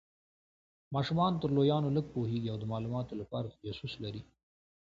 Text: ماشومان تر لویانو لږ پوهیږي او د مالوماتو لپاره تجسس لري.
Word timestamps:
ماشومان 0.95 1.31
تر 1.41 1.49
لویانو 1.55 1.93
لږ 1.95 2.05
پوهیږي 2.15 2.49
او 2.51 2.57
د 2.61 2.65
مالوماتو 2.71 3.13
لپاره 3.21 3.53
تجسس 3.55 3.93
لري. 4.03 4.21